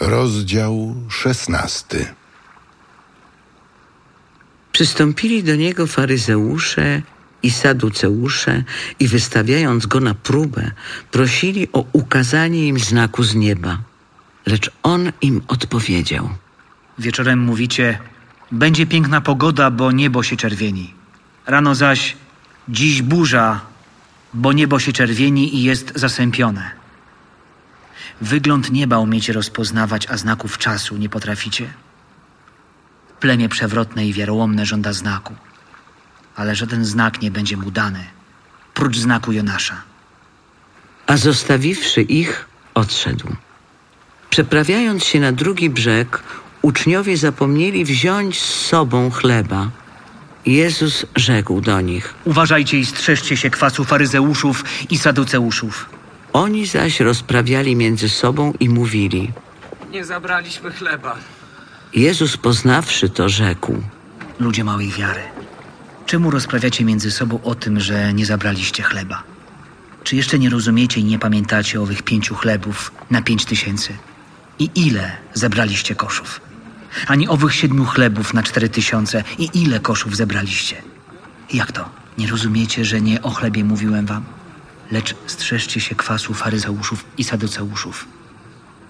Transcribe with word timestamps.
Rozdział 0.00 0.94
szesnasty. 1.08 2.06
Przystąpili 4.72 5.44
do 5.44 5.56
niego 5.56 5.86
faryzeusze 5.86 7.02
i 7.42 7.50
saduceusze 7.50 8.64
i 9.00 9.08
wystawiając 9.08 9.86
go 9.86 10.00
na 10.00 10.14
próbę, 10.14 10.70
prosili 11.10 11.68
o 11.72 11.84
ukazanie 11.92 12.66
im 12.68 12.78
znaku 12.78 13.22
z 13.22 13.34
nieba. 13.34 13.78
Lecz 14.46 14.70
on 14.82 15.12
im 15.20 15.42
odpowiedział. 15.48 16.28
Wieczorem 16.98 17.38
mówicie, 17.38 17.98
będzie 18.52 18.86
piękna 18.86 19.20
pogoda, 19.20 19.70
bo 19.70 19.92
niebo 19.92 20.22
się 20.22 20.36
czerwieni. 20.36 20.94
Rano 21.46 21.74
zaś, 21.74 22.16
dziś 22.68 23.02
burza, 23.02 23.60
bo 24.34 24.52
niebo 24.52 24.78
się 24.78 24.92
czerwieni 24.92 25.56
i 25.56 25.62
jest 25.62 25.92
zasępione. 25.94 26.85
Wygląd 28.20 28.72
nieba 28.72 28.98
umiecie 28.98 29.32
rozpoznawać, 29.32 30.06
a 30.10 30.16
znaków 30.16 30.58
czasu 30.58 30.96
nie 30.96 31.08
potraficie. 31.08 31.72
Plemię 33.20 33.48
przewrotne 33.48 34.06
i 34.06 34.12
wiarołomne 34.12 34.66
żąda 34.66 34.92
znaku, 34.92 35.34
ale 36.36 36.56
żaden 36.56 36.84
znak 36.84 37.22
nie 37.22 37.30
będzie 37.30 37.56
mu 37.56 37.70
dany, 37.70 38.04
prócz 38.74 38.96
znaku 38.96 39.32
Jonasza. 39.32 39.82
A 41.06 41.16
zostawiwszy 41.16 42.02
ich, 42.02 42.46
odszedł. 42.74 43.28
Przeprawiając 44.30 45.04
się 45.04 45.20
na 45.20 45.32
drugi 45.32 45.70
brzeg, 45.70 46.22
uczniowie 46.62 47.16
zapomnieli 47.16 47.84
wziąć 47.84 48.40
z 48.40 48.66
sobą 48.66 49.10
chleba. 49.10 49.70
Jezus 50.46 51.06
rzekł 51.16 51.60
do 51.60 51.80
nich. 51.80 52.14
Uważajcie 52.24 52.78
i 52.78 52.86
strzeżcie 52.86 53.36
się 53.36 53.50
kwasu 53.50 53.84
faryzeuszów 53.84 54.64
i 54.90 54.98
saduceuszów. 54.98 55.95
Oni 56.36 56.66
zaś 56.66 57.00
rozprawiali 57.00 57.76
między 57.76 58.08
sobą 58.08 58.52
i 58.60 58.68
mówili. 58.68 59.32
Nie 59.90 60.04
zabraliśmy 60.04 60.70
chleba. 60.70 61.16
Jezus 61.94 62.36
poznawszy 62.36 63.08
to, 63.08 63.28
rzekł. 63.28 63.82
Ludzie 64.40 64.64
małej 64.64 64.90
wiary, 64.90 65.20
czemu 66.06 66.30
rozprawiacie 66.30 66.84
między 66.84 67.10
sobą 67.10 67.42
o 67.42 67.54
tym, 67.54 67.80
że 67.80 68.12
nie 68.14 68.26
zabraliście 68.26 68.82
chleba? 68.82 69.22
Czy 70.04 70.16
jeszcze 70.16 70.38
nie 70.38 70.50
rozumiecie 70.50 71.00
i 71.00 71.04
nie 71.04 71.18
pamiętacie 71.18 71.80
owych 71.80 72.02
pięciu 72.02 72.34
chlebów 72.34 72.92
na 73.10 73.22
pięć 73.22 73.44
tysięcy? 73.44 73.92
I 74.58 74.70
ile 74.74 75.12
zebraliście 75.34 75.94
koszów? 75.94 76.40
Ani 77.06 77.28
owych 77.28 77.54
siedmiu 77.54 77.84
chlebów 77.84 78.34
na 78.34 78.42
cztery 78.42 78.68
tysiące 78.68 79.24
i 79.38 79.50
ile 79.54 79.80
koszów 79.80 80.16
zebraliście? 80.16 80.82
Jak 81.52 81.72
to? 81.72 81.88
Nie 82.18 82.26
rozumiecie, 82.26 82.84
że 82.84 83.00
nie 83.00 83.22
o 83.22 83.30
chlebie 83.30 83.64
mówiłem 83.64 84.06
wam? 84.06 84.35
Lecz 84.90 85.14
strzeżcie 85.26 85.80
się 85.80 85.94
kwasu 85.94 86.34
faryzeuszów 86.34 87.04
i 87.18 87.24
saduceuszów. 87.24 88.06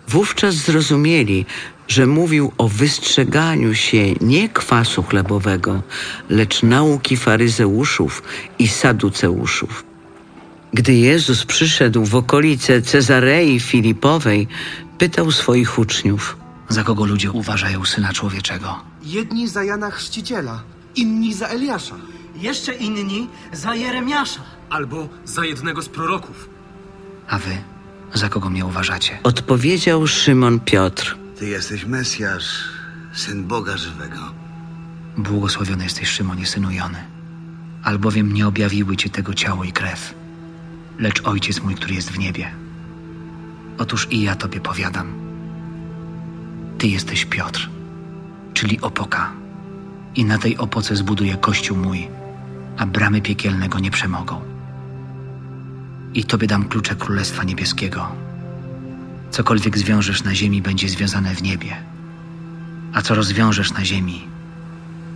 Wówczas 0.08 0.54
zrozumieli, 0.54 1.46
że 1.88 2.06
mówił 2.06 2.52
o 2.58 2.68
wystrzeganiu 2.68 3.74
się 3.74 4.12
nie 4.20 4.48
kwasu 4.48 5.02
chlebowego, 5.02 5.82
lecz 6.30 6.62
nauki 6.62 7.16
faryzeuszów 7.16 8.22
i 8.58 8.68
saduceuszów. 8.68 9.84
Gdy 10.74 10.94
Jezus 10.94 11.44
przyszedł 11.44 12.04
w 12.04 12.14
okolice 12.14 12.82
Cezarei 12.82 13.60
Filipowej, 13.60 14.48
pytał 14.98 15.32
swoich 15.32 15.78
uczniów. 15.78 16.36
Za 16.68 16.84
kogo 16.84 17.04
ludzie 17.04 17.30
uważają 17.32 17.84
Syna 17.84 18.12
Człowieczego? 18.12 18.76
Jedni 19.02 19.48
za 19.48 19.64
Jana 19.64 19.90
Chrzciciela, 19.90 20.62
inni 20.96 21.34
za 21.34 21.46
Eliasza. 21.46 21.94
Jeszcze 22.40 22.74
inni 22.74 23.28
za 23.52 23.74
Jeremiasza. 23.74 24.40
Albo 24.70 25.08
za 25.24 25.44
jednego 25.44 25.82
z 25.82 25.88
proroków. 25.88 26.48
A 27.28 27.38
wy 27.38 27.56
za 28.14 28.28
kogo 28.28 28.50
mnie 28.50 28.66
uważacie? 28.66 29.18
Odpowiedział 29.22 30.06
Szymon 30.06 30.60
Piotr. 30.60 31.16
Ty 31.38 31.46
jesteś 31.48 31.84
Mesjasz, 31.84 32.64
syn 33.12 33.44
Boga 33.44 33.76
żywego. 33.76 34.18
Błogosławiony 35.16 35.84
jesteś, 35.84 36.08
Szymonie, 36.08 36.46
synu 36.46 36.70
Jony. 36.70 37.04
Albowiem 37.84 38.32
nie 38.32 38.46
objawiły 38.46 38.96
ci 38.96 39.10
tego 39.10 39.34
ciało 39.34 39.64
i 39.64 39.72
krew, 39.72 40.14
lecz 40.98 41.22
Ojciec 41.22 41.62
mój, 41.62 41.74
który 41.74 41.94
jest 41.94 42.10
w 42.10 42.18
niebie. 42.18 42.50
Otóż 43.78 44.08
i 44.10 44.22
ja 44.22 44.34
tobie 44.34 44.60
powiadam. 44.60 45.12
Ty 46.78 46.88
jesteś 46.88 47.24
Piotr, 47.24 47.70
czyli 48.54 48.80
opoka. 48.80 49.32
I 50.14 50.24
na 50.24 50.38
tej 50.38 50.56
opoce 50.56 50.96
zbuduję 50.96 51.36
kościół 51.36 51.76
mój, 51.76 52.08
a 52.76 52.86
bramy 52.86 53.20
piekielnego 53.20 53.78
nie 53.78 53.90
przemogą. 53.90 54.40
I 56.14 56.24
tobie 56.24 56.46
dam 56.46 56.68
klucze 56.68 56.94
Królestwa 56.94 57.44
Niebieskiego. 57.44 58.08
Cokolwiek 59.30 59.78
zwiążesz 59.78 60.24
na 60.24 60.34
ziemi, 60.34 60.62
będzie 60.62 60.88
związane 60.88 61.34
w 61.34 61.42
niebie, 61.42 61.76
a 62.92 63.02
co 63.02 63.14
rozwiążesz 63.14 63.72
na 63.72 63.84
ziemi, 63.84 64.24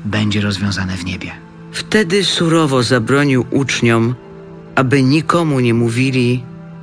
będzie 0.04 0.40
rozwiązane 0.40 0.96
w 0.96 1.04
niebie. 1.04 1.32
Wtedy 1.72 2.24
surowo 2.24 2.82
zabronił 2.82 3.46
uczniom, 3.50 4.14
aby 4.74 5.02
nikomu 5.02 5.60
nie 5.60 5.74
mówili, 5.74 6.42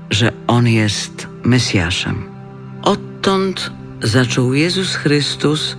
że 0.09 0.31
On 0.47 0.67
jest 0.67 1.27
Mesjaszem. 1.43 2.23
Odtąd 2.81 3.71
zaczął 4.03 4.53
Jezus 4.53 4.95
Chrystus 4.95 5.77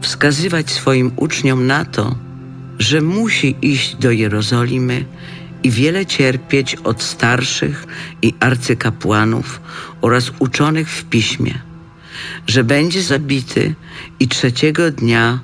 wskazywać 0.00 0.70
swoim 0.70 1.12
uczniom 1.16 1.66
na 1.66 1.84
to, 1.84 2.14
że 2.80 3.00
musi 3.00 3.56
iść 3.62 3.96
do 3.96 4.10
Jerozolimy 4.10 5.04
i 5.62 5.70
wiele 5.70 6.06
cierpieć 6.06 6.74
od 6.74 7.02
starszych 7.02 7.86
i 8.22 8.34
arcykapłanów 8.40 9.60
oraz 10.00 10.32
uczonych 10.38 10.90
w 10.90 11.04
piśmie, 11.04 11.58
że 12.46 12.64
będzie 12.64 13.02
zabity 13.02 13.74
i 14.20 14.28
trzeciego 14.28 14.90
dnia 14.90 15.40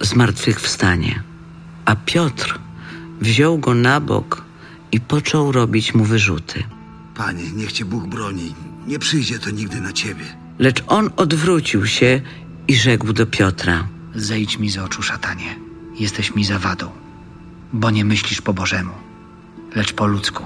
zmartwychwstanie. 0.00 1.22
A 1.84 1.96
Piotr 1.96 2.58
wziął 3.20 3.58
go 3.58 3.74
na 3.74 4.00
bok 4.00 4.44
i 4.92 5.00
począł 5.00 5.52
robić 5.52 5.94
mu 5.94 6.04
wyrzuty. 6.04 6.64
Panie, 7.14 7.50
niech 7.50 7.72
cię 7.72 7.84
Bóg 7.84 8.06
broni. 8.06 8.54
Nie 8.86 8.98
przyjdzie 8.98 9.38
to 9.38 9.50
nigdy 9.50 9.80
na 9.80 9.92
ciebie. 9.92 10.24
Lecz 10.58 10.82
on 10.86 11.10
odwrócił 11.16 11.86
się 11.86 12.20
i 12.68 12.76
rzekł 12.76 13.12
do 13.12 13.26
Piotra: 13.26 13.88
Zejdź 14.14 14.58
mi 14.58 14.70
z 14.70 14.78
oczu, 14.78 15.02
szatanie. 15.02 15.67
Jesteś 16.00 16.34
mi 16.34 16.44
zawadą, 16.44 16.90
bo 17.72 17.90
nie 17.90 18.04
myślisz 18.04 18.40
po 18.40 18.54
Bożemu, 18.54 18.92
lecz 19.74 19.92
po 19.92 20.06
ludzku. 20.06 20.44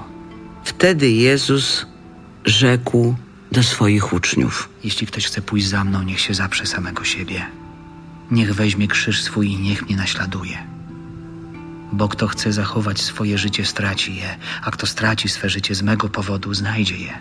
Wtedy 0.63 1.09
Jezus 1.09 1.85
rzekł 2.45 3.15
do 3.51 3.63
swoich 3.63 4.13
uczniów: 4.13 4.69
Jeśli 4.83 5.07
ktoś 5.07 5.25
chce 5.25 5.41
pójść 5.41 5.67
za 5.67 5.83
mną, 5.83 6.03
niech 6.03 6.19
się 6.19 6.33
zaprze 6.33 6.65
samego 6.65 7.03
siebie. 7.03 7.45
Niech 8.31 8.53
weźmie 8.55 8.87
krzyż 8.87 9.23
swój 9.23 9.51
i 9.51 9.57
niech 9.57 9.85
mnie 9.85 9.95
naśladuje. 9.95 10.57
Bo 11.91 12.07
kto 12.09 12.27
chce 12.27 12.53
zachować 12.53 13.01
swoje 13.01 13.37
życie, 13.37 13.65
straci 13.65 14.15
je, 14.15 14.37
a 14.61 14.71
kto 14.71 14.87
straci 14.87 15.29
swe 15.29 15.49
życie 15.49 15.75
z 15.75 15.81
mego 15.81 16.09
powodu, 16.09 16.53
znajdzie 16.53 16.97
je. 16.97 17.13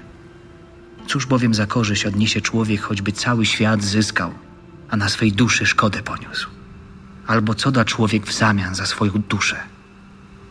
Cóż 1.06 1.26
bowiem 1.26 1.54
za 1.54 1.66
korzyść 1.66 2.06
odniesie 2.06 2.40
człowiek, 2.40 2.80
choćby 2.80 3.12
cały 3.12 3.46
świat 3.46 3.82
zyskał, 3.82 4.34
a 4.90 4.96
na 4.96 5.08
swej 5.08 5.32
duszy 5.32 5.66
szkodę 5.66 6.02
poniósł? 6.02 6.61
Albo 7.26 7.54
co 7.54 7.70
da 7.70 7.84
człowiek 7.84 8.26
w 8.26 8.32
zamian 8.32 8.74
za 8.74 8.86
swoją 8.86 9.12
duszę? 9.12 9.56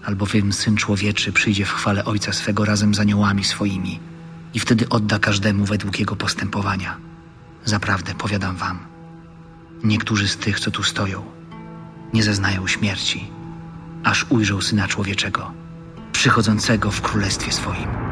Albowiem 0.04 0.54
Syn 0.54 0.76
Człowieczy 0.78 1.34
przyjdzie 1.34 1.66
w 1.66 1.72
chwale 1.72 2.06
Ojca 2.06 2.34
swego 2.34 2.66
razem 2.66 2.96
z 2.96 3.00
aniołami 3.00 3.44
swoimi 3.44 4.00
i 4.54 4.60
wtedy 4.60 4.90
odda 4.90 5.20
każdemu 5.20 5.66
według 5.66 6.00
jego 6.00 6.16
postępowania. 6.16 6.98
Zaprawdę 7.66 8.16
powiadam 8.16 8.56
wam, 8.56 8.80
niektórzy 9.84 10.28
z 10.28 10.38
tych, 10.38 10.60
co 10.60 10.72
tu 10.72 10.84
stoją, 10.84 11.24
nie 12.14 12.24
zeznają 12.24 12.68
śmierci, 12.68 13.32
aż 14.04 14.26
ujrzą 14.30 14.62
Syna 14.62 14.88
Człowieczego, 14.88 15.52
przychodzącego 16.12 16.92
w 16.92 17.02
Królestwie 17.02 17.52
swoim. 17.52 18.11